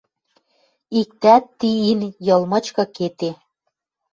Иктӓт 0.99 1.45
ти 1.59 1.69
ин 1.91 2.01
Йыл 2.27 2.41
мычкы 2.51 2.83
кеде 2.95 3.31